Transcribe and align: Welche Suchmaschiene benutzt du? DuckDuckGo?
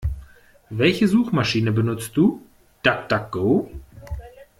Welche 0.71 1.07
Suchmaschiene 1.07 1.71
benutzt 1.71 2.17
du? 2.17 2.43
DuckDuckGo? 2.81 3.69